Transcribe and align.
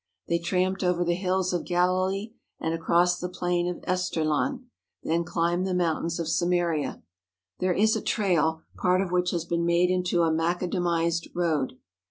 They 0.27 0.39
tramped 0.39 0.83
over 0.83 1.05
the 1.05 1.13
hills 1.13 1.53
of 1.53 1.63
Galilee 1.63 2.31
and 2.59 2.73
across 2.73 3.19
the 3.19 3.29
plain 3.29 3.69
of 3.69 3.83
Esdraelon, 3.83 4.65
then 5.03 5.23
climbed 5.23 5.67
the 5.67 5.75
moun 5.75 6.05
tains 6.05 6.19
of 6.19 6.27
Samaria. 6.27 7.03
There 7.59 7.71
is 7.71 7.95
a 7.95 8.01
trail, 8.01 8.63
part 8.77 9.01
of 9.01 9.11
which 9.11 9.29
has 9.29 9.45
been 9.45 9.63
made 9.63 9.91
into 9.91 10.23
a 10.23 10.31
macadamized 10.31 11.27
road. 11.35 11.73